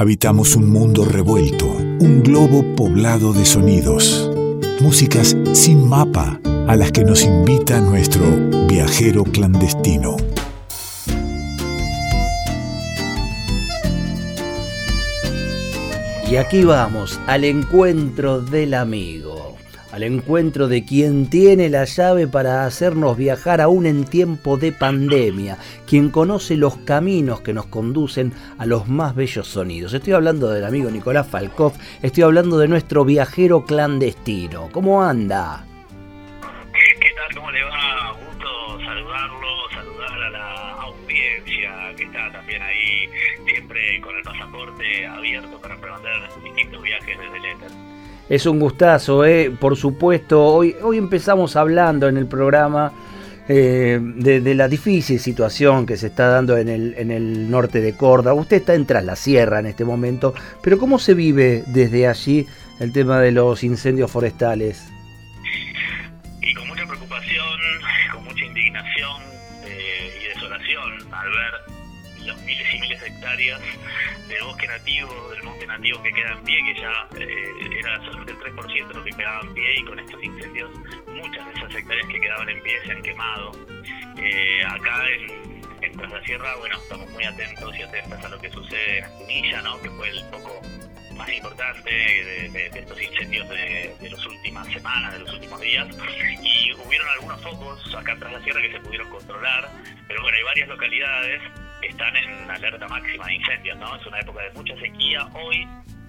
[0.00, 4.30] habitamos un mundo revuelto, un globo poblado de sonidos,
[4.80, 8.24] músicas sin mapa a las que nos invita nuestro
[8.66, 10.16] viajero clandestino.
[16.30, 19.39] Y aquí vamos, al encuentro del amigo,
[19.92, 25.58] al encuentro de quien tiene la llave para hacernos viajar aún en tiempo de pandemia,
[25.86, 29.92] quien conoce los caminos que nos conducen a los más bellos sonidos.
[29.92, 31.72] Estoy hablando del amigo Nicolás Falkov,
[32.02, 34.68] estoy hablando de nuestro viajero clandestino.
[34.72, 35.64] ¿Cómo anda?
[36.72, 37.34] ¿Qué tal?
[37.34, 38.12] ¿Cómo le va?
[38.12, 43.08] Gusto saludarlo, saludar a la audiencia que está también ahí,
[43.44, 47.99] siempre con el pasaporte abierto para emprender distintos viajes desde el.
[48.30, 49.50] Es un gustazo, ¿eh?
[49.50, 50.46] por supuesto.
[50.46, 52.92] Hoy, hoy empezamos hablando en el programa
[53.48, 57.96] eh, de, la difícil situación que se está dando en el, en el norte de
[57.96, 58.34] Córdoba.
[58.34, 62.46] Usted está en Tras la Sierra en este momento, pero ¿cómo se vive desde allí
[62.78, 64.88] el tema de los incendios forestales?
[66.40, 67.58] Y con mucha preocupación,
[68.12, 69.22] con mucha indignación
[69.64, 71.79] eh, y desolación al ver
[72.30, 73.60] los miles y miles de hectáreas
[74.28, 78.32] de bosque nativo, del monte nativo que queda en pie, que ya eh, era solamente
[78.32, 80.70] el 3% lo que quedaba en pie y con estos incendios
[81.08, 83.52] muchas de esas hectáreas que quedaban en pie se han quemado.
[84.18, 88.38] Eh, acá en, en Tras la Sierra, bueno, estamos muy atentos y atentas a lo
[88.40, 89.80] que sucede en Punilla, ¿no?
[89.80, 90.60] que fue el poco
[91.16, 95.60] más importante de, de- de estos incendios de, de las últimas semanas, de los últimos
[95.60, 95.86] días.
[96.42, 99.68] Y hubieron algunos focos acá tras la sierra que se pudieron controlar,
[100.08, 101.42] pero bueno, hay varias localidades
[101.82, 103.96] están en alerta máxima de incendios, ¿no?
[103.96, 105.28] Es una época de mucha sequía.
[105.34, 105.66] Hoy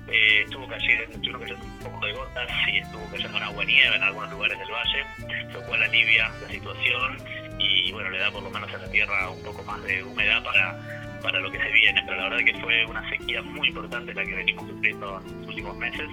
[0.08, 4.32] eh, estuvo cayendo, un poco de gotas y estuvo cayendo una agua nieve en algunos
[4.32, 7.18] lugares del valle, lo cual alivia la situación
[7.60, 10.44] y bueno, le da por lo menos a la tierra un poco más de humedad
[10.44, 14.14] para, para lo que se viene, pero la verdad que fue una sequía muy importante
[14.14, 16.10] la que venimos sufriendo en los últimos meses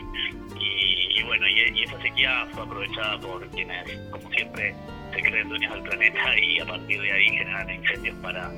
[0.61, 4.75] y, y bueno, y, y esa sequía fue aprovechada por quienes, como siempre,
[5.15, 8.51] se creen dueños del planeta y a partir de ahí generan incendios para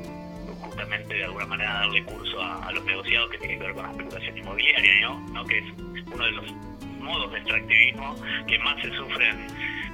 [0.88, 4.38] de alguna manera darle curso a, los negociados que tienen que ver con la especulación
[4.38, 5.20] inmobiliaria, ¿no?
[5.32, 5.44] ¿no?
[5.44, 5.64] que es
[6.12, 6.52] uno de los
[7.00, 9.40] modos de extractivismo que más se sufren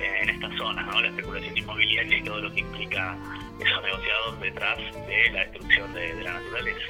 [0.01, 1.01] eh, en estas zonas, ¿no?
[1.01, 3.17] la especulación inmobiliaria y todo lo que implica
[3.61, 6.87] esos negociados detrás de la destrucción de, de la naturaleza.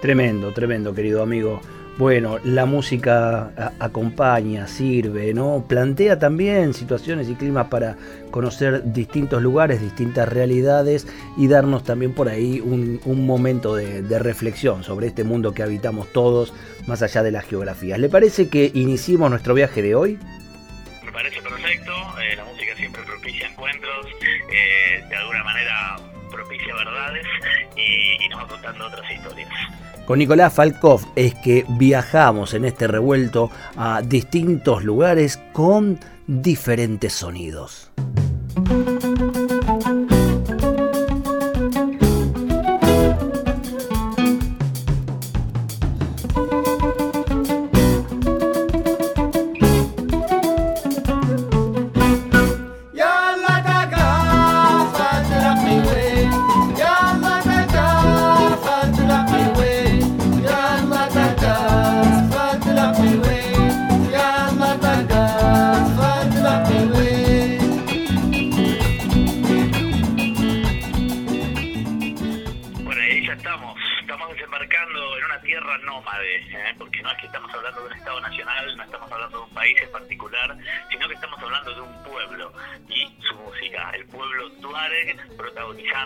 [0.00, 1.60] Tremendo, tremendo, querido amigo.
[1.98, 5.66] Bueno, la música acompaña, sirve, ¿no?
[5.68, 7.96] Plantea también situaciones y climas para
[8.30, 11.06] conocer distintos lugares, distintas realidades
[11.36, 16.10] y darnos también por ahí un, momento de, de reflexión sobre este mundo que habitamos
[16.12, 16.54] todos,
[16.86, 17.98] más allá de las geografías.
[17.98, 20.18] ¿Le parece que iniciemos nuestro viaje de hoy?
[21.04, 21.92] Me parece perfecto,
[22.22, 24.06] eh, la música siempre propicia encuentros,
[24.52, 25.96] eh, de alguna manera
[26.30, 27.26] propicia verdades
[27.76, 29.48] y, nos va contando otras historias.
[30.06, 37.90] Con Nicolás Falkov es que viajamos en este revuelto a distintos lugares con diferentes sonidos.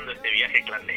[0.02, 0.93] Este viaje clandestino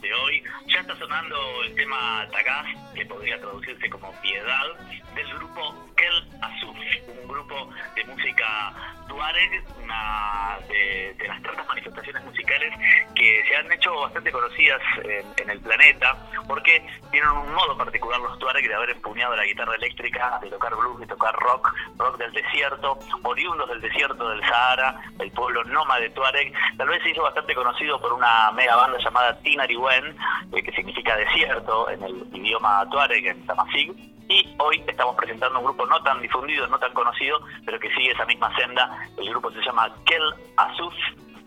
[0.00, 0.42] de hoy.
[0.68, 4.66] Ya está sonando el tema Tagaz, que podría traducirse como Piedad,
[5.14, 6.78] del grupo Kel Azuf,
[7.08, 8.72] un grupo de música
[9.08, 12.72] Tuareg, una de, de las tantas manifestaciones musicales
[13.14, 16.16] que se han hecho bastante conocidas en, en el planeta,
[16.48, 20.74] porque tienen un modo particular los Tuareg de haber empuñado la guitarra eléctrica, de tocar
[20.74, 26.10] blues, de tocar rock, rock del desierto, oriundos del desierto del Sahara, el pueblo nómade
[26.10, 26.52] Tuareg.
[26.78, 29.38] Tal vez se hizo bastante conocido por una mega banda llamada
[29.72, 30.16] Tinariwen,
[30.52, 33.92] eh, que significa desierto en el idioma Tuareg, en Tamasig.
[34.28, 38.12] Y hoy estamos presentando un grupo no tan difundido, no tan conocido, pero que sigue
[38.12, 38.88] esa misma senda.
[39.18, 40.22] El grupo se llama Kel
[40.56, 40.94] Azuf.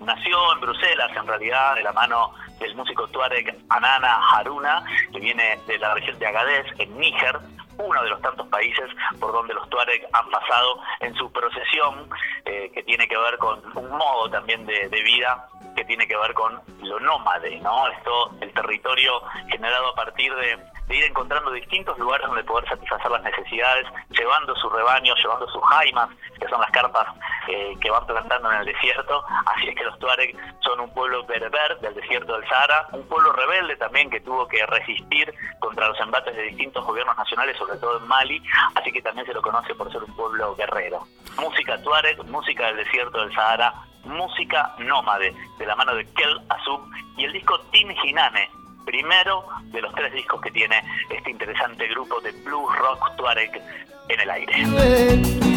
[0.01, 5.57] Nació en Bruselas, en realidad, de la mano del músico tuareg Anana Haruna, que viene
[5.67, 7.39] de la región de Agadez, en Níger.
[7.77, 8.89] Uno de los tantos países
[9.19, 12.09] por donde los Tuareg han pasado en su procesión,
[12.45, 16.33] eh, que tiene que ver con un modo también de, vida que tiene que ver
[16.33, 17.87] con lo nómade, ¿no?
[17.89, 20.57] Esto, el territorio generado a partir de
[20.87, 25.63] de ir encontrando distintos lugares donde poder satisfacer las necesidades, llevando su rebaño, llevando sus
[25.63, 27.07] jaimas, que son las carpas
[27.47, 29.23] eh, que van plantando en el desierto.
[29.45, 33.31] Así es que los Tuareg son un pueblo berber del desierto del Sahara, un pueblo
[33.33, 37.97] rebelde también que tuvo que resistir contra los embates de distintos gobiernos nacionales, sobre todo
[37.97, 38.41] en Mali,
[38.75, 41.07] así que también se lo conoce por ser un pueblo guerrero.
[41.39, 43.73] Música Tuareg, música del desierto del Sahara,
[44.05, 46.81] música nómade, de la mano de Kel Azub
[47.17, 48.49] y el disco Tin Hinane,
[48.85, 53.61] primero de los tres discos que tiene este interesante grupo de blues rock tuareg
[54.09, 55.54] en el aire.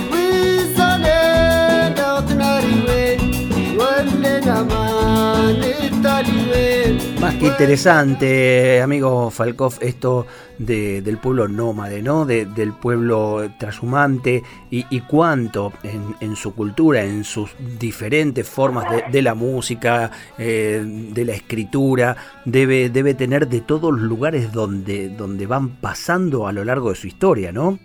[7.20, 10.26] Más que interesante, amigo Falkov, esto
[10.56, 12.24] de, del pueblo nómade, ¿no?
[12.24, 19.22] De, del pueblo trashumante y, cuánto en, su cultura, en sus diferentes formas de, de
[19.22, 25.46] la música, eh, de la escritura, debe, debe tener de todos los lugares donde, donde
[25.46, 27.78] van pasando a lo largo de su historia, ¿no?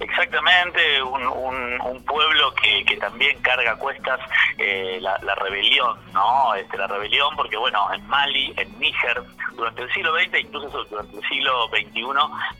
[0.00, 4.20] Exactamente, un, un, un pueblo que, que, también carga cuestas
[4.58, 6.54] eh, la, la, rebelión, ¿no?
[6.54, 9.22] Este, la rebelión, porque bueno, en Mali, en Níger,
[9.54, 12.02] durante el siglo XX, incluso durante el siglo XXI,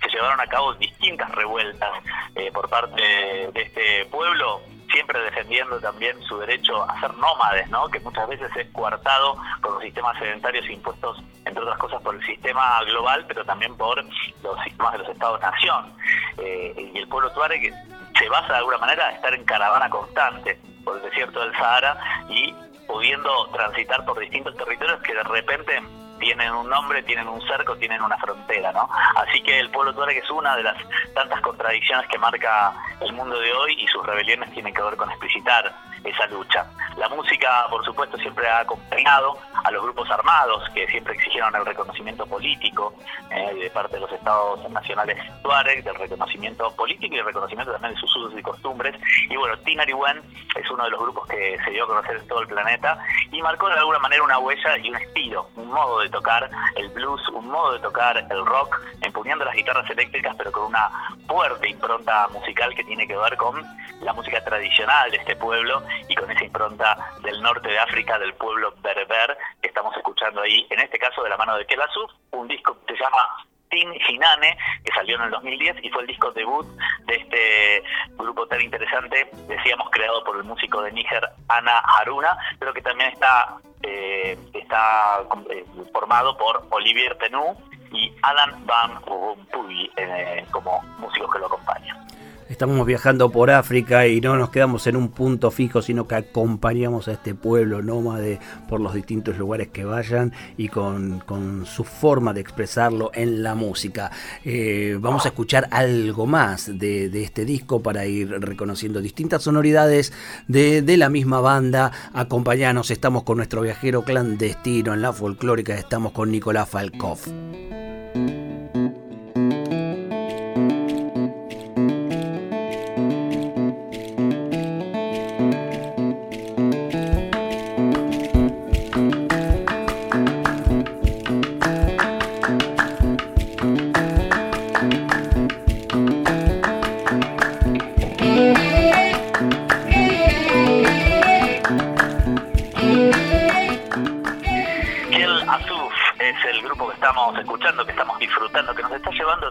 [0.02, 1.90] se llevaron a cabo distintas revueltas
[2.36, 4.62] eh, por parte de este pueblo,
[4.94, 7.88] siempre defendiendo también su derecho a ser nómades, ¿no?
[7.88, 12.24] que muchas veces es coartado con los sistemas sedentarios impuestos, entre otras cosas, por el
[12.24, 15.92] sistema global, pero también por los sistemas de los estados-nación.
[16.38, 17.74] Eh, y el pueblo tuareg
[18.16, 21.98] se basa de alguna manera en estar en caravana constante por el desierto del Sahara
[22.28, 22.54] y
[22.86, 25.82] pudiendo transitar por distintos territorios que de repente
[26.18, 28.88] tienen un nombre, tienen un cerco, tienen una frontera, ¿no?
[29.16, 30.76] Así que el pueblo tuareg es una de las
[31.14, 35.10] tantas contradicciones que marca el mundo de hoy y sus rebeliones tienen que ver con
[35.10, 35.72] explicitar
[36.04, 36.66] esa lucha.
[36.96, 41.64] La música, por supuesto, siempre ha acompañado a los grupos armados que siempre exigieron el
[41.64, 42.94] reconocimiento político
[43.30, 47.94] eh, de parte de los estados nacionales tuareg, del reconocimiento político y el reconocimiento también
[47.94, 48.94] de sus usos y costumbres.
[49.28, 50.22] Y bueno, Tinariwen
[50.54, 52.98] es uno de los grupos que se dio a conocer en todo el planeta
[53.32, 56.88] y marcó de alguna manera una huella y un estilo, un modo de tocar el
[56.90, 60.90] blues, un modo de tocar el rock, empuñando las guitarras eléctricas, pero con una
[61.26, 63.62] fuerte impronta musical que tiene que ver con
[64.00, 68.34] la música tradicional de este pueblo y con esa impronta del norte de África, del
[68.34, 72.48] pueblo berber, que estamos escuchando ahí, en este caso de la mano de Kelasuf, un
[72.48, 76.30] disco que se llama Tin Hinane, que salió en el 2010 y fue el disco
[76.32, 76.66] debut
[77.06, 77.82] de este
[78.16, 83.12] grupo tan interesante, decíamos creado por el músico de Níger, Ana Haruna, pero que también
[83.12, 87.56] está, eh, está eh, formado por Olivier Penou
[87.92, 92.06] y Alan Van Rompuy eh, como músicos que lo acompañan.
[92.54, 97.08] Estamos viajando por África y no nos quedamos en un punto fijo, sino que acompañamos
[97.08, 102.32] a este pueblo nómade por los distintos lugares que vayan y con, con su forma
[102.32, 104.12] de expresarlo en la música.
[104.44, 110.12] Eh, vamos a escuchar algo más de, de, este disco para ir reconociendo distintas sonoridades
[110.46, 111.90] de, de la misma banda.
[112.12, 117.18] Acompañanos, estamos con nuestro viajero clandestino en la folclórica, estamos con Nicolás Falkov.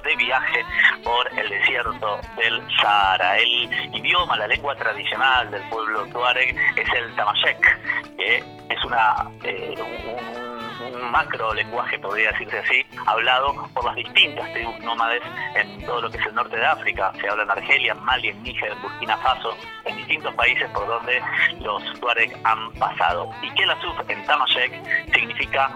[0.01, 0.65] De viaje
[1.03, 3.37] por el desierto del Sahara.
[3.37, 8.37] El idioma, la lengua tradicional del pueblo tuareg es el tamashek, que
[8.69, 15.21] es una, eh, un, macro lenguaje, podría decirse así, hablado por las distintas tribus nómades
[15.53, 17.13] en todo lo que es el norte de África.
[17.21, 20.87] Se habla en Argelia, en Mali, en Níger, en Burkina Faso, en distintos países por
[20.87, 21.21] donde
[21.59, 23.29] los tuareg han pasado.
[23.43, 24.71] Y que la suf en tamashek
[25.13, 25.69] significa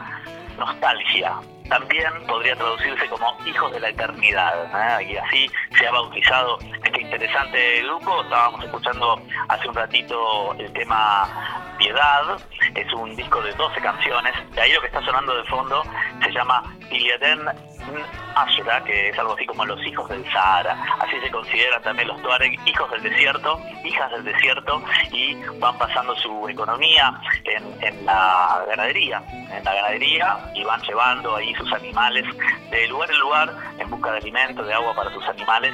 [0.57, 1.35] nostalgia,
[1.69, 4.99] también podría traducirse como hijos de la eternidad.
[5.01, 8.21] Y así se ha bautizado este interesante grupo.
[8.23, 12.37] Estábamos escuchando hace un ratito el tema Piedad.
[12.75, 14.33] Es un disco de 12 canciones.
[14.53, 15.83] De ahí lo que está sonando de fondo
[16.23, 17.39] se llama llama Iliaden
[18.35, 20.77] Ashura, que es algo así como los hijos del Sahara.
[20.99, 24.81] Así se consideran también los Tuareg hijos del desierto, hijas del desierto,
[25.11, 31.35] y van pasando su economía en, en la ganadería, en la ganadería, y van llevando
[31.35, 32.25] ahí sus animales
[32.71, 35.73] de lugar en lugar en busca de alimento, de agua para sus animales,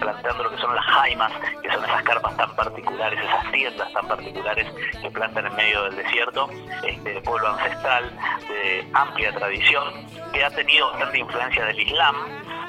[0.00, 4.08] planteando lo que son las jaimas, que son esas carpas tan particulares, esas tiendas tan
[4.08, 4.66] particulares
[5.00, 6.48] que plantan en medio del desierto,
[6.82, 8.10] este pueblo ancestral
[8.48, 12.16] de amplia tradición, que ha tenido bastante influencia del Islam,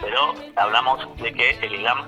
[0.02, 2.08] pero hablamos de que el Islam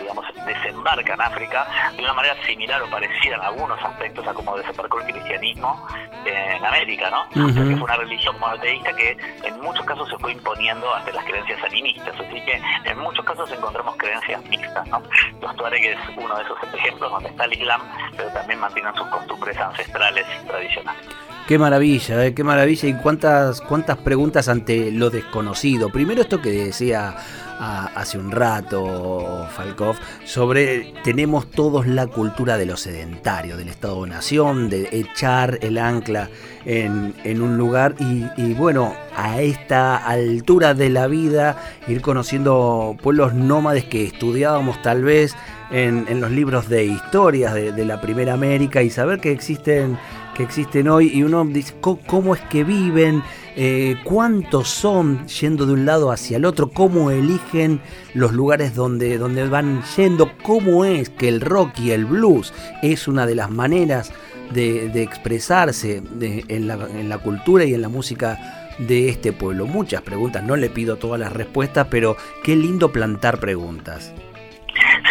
[0.00, 4.56] digamos, desembarca en África de una manera similar o parecida en algunos aspectos a como
[4.56, 5.86] desembarcó el cristianismo
[6.24, 7.22] en América, ¿no?
[7.40, 7.50] Ujú.
[7.50, 11.12] O sea, que fue una religión monoteísta que en muchos casos se fue imponiendo ante
[11.12, 15.02] las creencias animistas, así que en muchos casos encontramos creencias mixtas, ¿no?
[15.40, 17.80] Los Tuareg es uno de esos ejemplos donde está el Islam,
[18.16, 21.02] pero también mantienen sus costumbres ancestrales tradicionales.
[21.48, 25.88] Qué maravilla, eh, qué maravilla y cuántas, cuántas preguntas ante lo desconocido.
[25.88, 27.16] Primero esto que decía
[27.58, 34.88] hace un rato Falkov sobre tenemos todos la cultura de lo sedentario, del Estado-nación, de
[34.92, 36.28] echar el ancla
[36.64, 41.56] en, en un lugar y, bueno, a esta altura de la vida
[41.88, 45.34] ir conociendo pueblos nómades que estudiábamos tal vez
[45.70, 49.98] en, en los libros de historias de, de la Primera América y saber que existen
[50.34, 51.10] que existen hoy.
[51.12, 53.22] Y uno dice "Co- cómo es que viven,
[53.60, 57.80] eh, cuántos son yendo de un lado hacia el otro, cómo eligen
[58.14, 63.08] los lugares donde, donde van yendo, cómo es que el rock y el blues es
[63.08, 64.12] una de las maneras
[64.52, 68.38] de, expresarse en, la, en la cultura y en la música
[68.78, 69.66] de este pueblo.
[69.66, 74.14] Muchas preguntas, no le pido todas las respuestas, pero qué lindo plantar preguntas.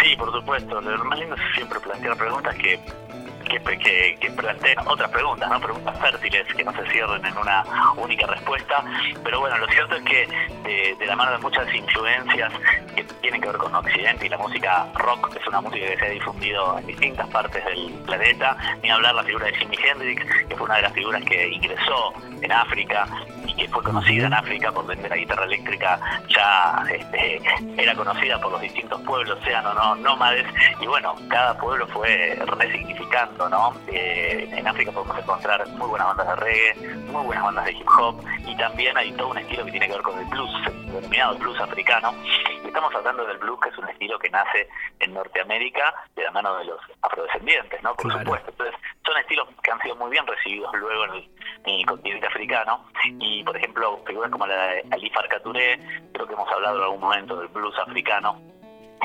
[0.02, 0.80] Sí, por supuesto.
[0.80, 2.80] Lo más lindo es siempre plantear preguntas que,
[3.48, 5.60] que, que, que planteen otras preguntas, ¿no?
[5.60, 7.64] Preguntas fértiles que no se cierren en una
[7.96, 8.84] única respuesta.
[9.24, 10.28] Pero bueno, lo cierto es que
[10.98, 12.52] de, la mano de muchas influencias
[12.94, 15.96] que tienen que ver con Occidente y la música rock, que es una música que
[15.96, 20.24] se ha difundido en distintas partes del planeta, ni hablar la figura de Jimi Hendrix,
[20.48, 22.12] que fue una de las figuras que ingresó
[22.42, 23.06] en África
[23.58, 25.98] que fue conocida en África por vender la guitarra eléctrica,
[26.28, 27.40] ya este,
[27.76, 30.46] era conocida por los distintos pueblos, sean o no nómades,
[30.80, 33.74] y bueno, cada pueblo fue resignificando, ¿no?
[33.88, 36.74] Eh, en África podemos encontrar muy buenas bandas de reggae,
[37.10, 39.92] muy buenas bandas de hip hop, y también hay todo un estilo que tiene que
[39.94, 40.50] ver con el blues,
[40.86, 42.14] denominado blues africano.
[42.64, 44.68] Y estamos hablando del blues, que es un estilo que nace
[45.00, 47.94] en Norteamérica de la mano de los afrodescendientes, ¿no?
[47.94, 48.20] Por Claro.
[48.20, 48.50] supuesto.
[48.50, 51.28] Entonces, son estilos que han sido muy bien recibidos luego en el,
[51.64, 52.84] en el continente africano.
[53.04, 57.00] Y, por ejemplo, figuras como la de Ali Farka creo que hemos hablado en algún
[57.00, 58.40] momento del blues africano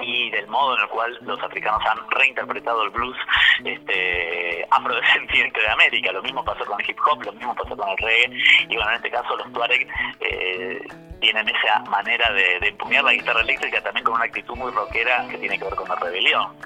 [0.01, 3.17] y del modo en el cual los africanos han reinterpretado el blues
[3.63, 6.11] este, afrodescendiente de América.
[6.11, 8.43] Lo mismo pasó con el hip hop, lo mismo pasó con el reggae.
[8.69, 9.87] Y bueno, en este caso los Tuareg
[10.19, 10.81] eh,
[11.21, 15.25] tienen esa manera de, de empuñar la guitarra eléctrica también con una actitud muy rockera
[15.29, 16.57] que tiene que ver con la rebelión.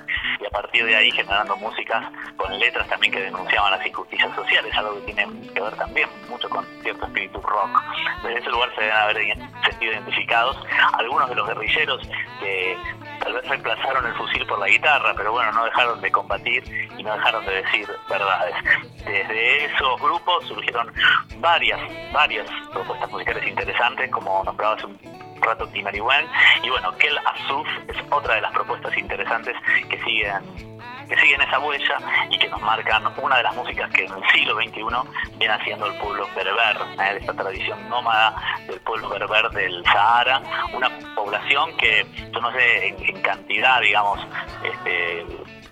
[0.57, 2.03] Partir de ahí generando músicas
[2.35, 6.49] con letras también que denunciaban las injusticias sociales, algo que tiene que ver también mucho
[6.49, 7.69] con cierto espíritu rock.
[8.23, 9.37] Desde ese lugar se deben haber
[9.69, 10.57] sentido identificados
[10.93, 12.09] algunos de los guerrilleros
[12.39, 12.75] que
[13.19, 17.03] tal vez reemplazaron el fusil por la guitarra, pero bueno, no dejaron de combatir y
[17.03, 18.55] no dejaron de decir verdades.
[19.05, 20.91] Desde esos grupos surgieron
[21.37, 21.79] varias,
[22.11, 26.25] varias propuestas musicales interesantes, como nombraba hace un rato Timariwen,
[26.63, 29.55] y bueno, Kel Asuf es otra de las propuestas interesantes
[29.89, 30.77] que siguen
[31.07, 31.97] que siguen esa huella
[32.29, 35.85] y que nos marcan una de las músicas que en el siglo XXI viene haciendo
[35.87, 37.13] el pueblo berber, ¿eh?
[37.13, 38.35] de esta tradición nómada
[38.67, 40.41] del pueblo berber del Sahara,
[40.73, 44.19] una población que yo no sé en, en cantidad, digamos,
[44.63, 45.25] este,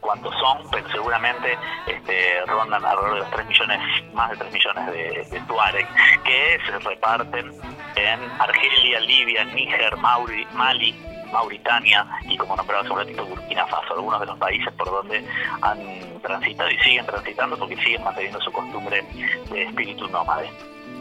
[0.06, 1.58] cuántos son, pero seguramente
[1.88, 3.80] este, rondan alrededor de los 3 millones,
[4.14, 5.88] más de 3 millones de, de Tuareg,
[6.24, 7.52] que se reparten
[7.96, 10.96] en Argelia, Libia, Níger, Mauri, Mali,
[11.32, 15.26] Mauritania y como nombraba hace un ratito Burkina Faso, algunos de los países por donde
[15.62, 19.04] han transitado y siguen transitando porque siguen manteniendo su costumbre
[19.50, 20.50] de espíritu nómade.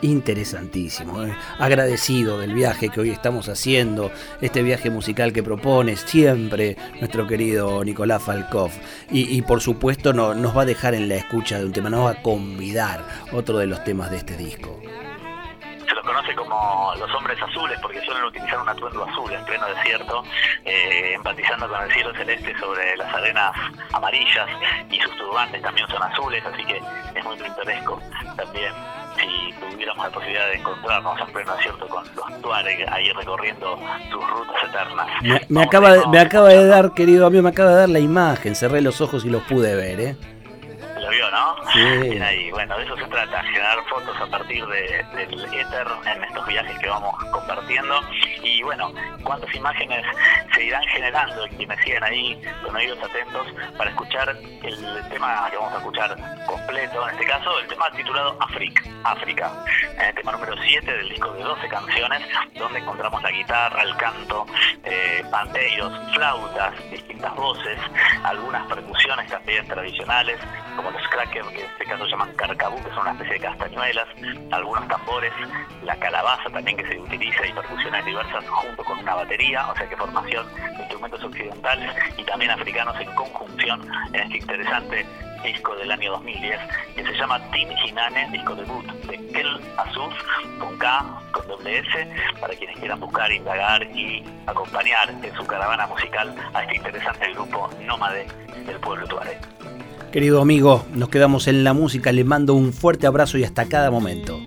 [0.05, 1.35] Interesantísimo, eh.
[1.59, 7.83] agradecido del viaje que hoy estamos haciendo, este viaje musical que propone siempre nuestro querido
[7.83, 8.71] Nicolás Falkov.
[9.11, 12.05] Y, por supuesto no, nos va a dejar en la escucha de un tema, nos
[12.05, 14.79] va a convidar otro de los temas de este disco.
[15.89, 19.67] Se los conoce como los hombres azules porque suelen utilizar un atuendo azul en pleno
[19.69, 20.23] desierto,
[20.67, 23.53] eh, empatizando con el cielo celeste sobre las arenas
[23.95, 24.51] amarillas
[24.91, 26.79] y sus turbantes también son azules, así que
[27.15, 27.99] es muy pintoresco
[28.37, 28.75] también
[29.85, 33.79] tuviéramos la posibilidad de encontrarnos en pleno desierto con los Tuareg ahí recorriendo
[34.11, 35.07] sus rutas eternas.
[35.23, 37.99] Me, me acaba, de, me acaba de dar, querido amigo, me acaba de dar la
[37.99, 40.17] imagen, cerré los ojos y los pude ver, ¿eh?
[41.75, 46.23] Bien ahí, bueno, de eso se trata, generar fotos a partir de, del éter en
[46.23, 48.01] estos viajes que vamos compartiendo.
[48.45, 48.93] Y bueno,
[49.25, 50.07] cuántas imágenes
[50.55, 55.57] se irán generando y quienes siguen ahí con oídos atentos para escuchar el tema que
[55.57, 56.17] vamos a escuchar
[56.47, 59.53] completo, en este caso el tema titulado África, África,
[59.99, 62.23] el tema número 7 del disco de 12 canciones,
[62.55, 64.47] donde encontramos la guitarra, el canto,
[64.85, 67.79] eh, pandeiros, flautas, distintas voces,
[68.23, 70.39] algunas percusiones también tradicionales,
[70.77, 73.41] como los crackers, que en este caso se llaman carcabú, que son una especie de
[73.41, 74.09] castañuelas,
[74.51, 75.33] algunos tambores,
[75.83, 79.89] la calabaza también que se utiliza y percusiones diversas junto con una batería, o sea
[79.89, 85.07] que formación de instrumentos occidentales y también africanos en conjunción en este interesante
[85.43, 86.61] disco del año 2010
[86.97, 90.15] que se llama Tim Hinane, disco debut de Kel Azuz,
[90.59, 92.09] con K, con doble S,
[92.41, 97.71] para quienes quieran buscar, indagar y acompañar en su caravana musical a este interesante grupo
[97.81, 98.27] nómade
[98.67, 99.39] del pueblo tuareg.
[100.14, 103.92] Querido amigo, nos quedamos en la música, le mando un fuerte abrazo y hasta cada
[103.92, 104.40] momento.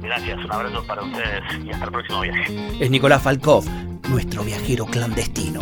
[0.00, 2.68] Gracias, un abrazo para ustedes y hasta el próximo viaje.
[2.80, 3.64] Es Nicolás Falkov,
[4.08, 5.60] nuestro viajero clandestino.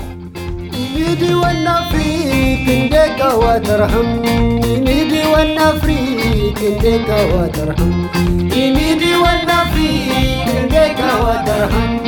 [0.74, 4.24] يميدي والنفريك انديك وترحم
[4.64, 8.08] يميدي والنفريك انديك وترحم
[8.56, 12.07] يميدي والنفريك انديك وترحم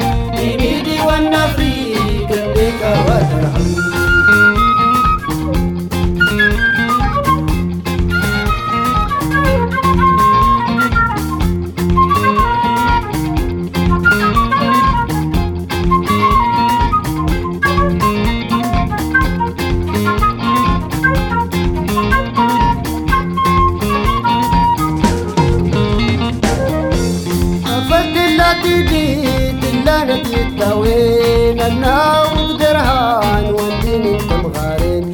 [34.42, 35.06] غارق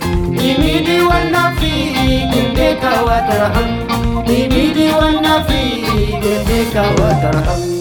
[0.44, 3.72] يميني وأنا في ايديك وترحم
[4.30, 5.86] يميني وأنا فيك
[6.24, 7.77] ايديك وترحم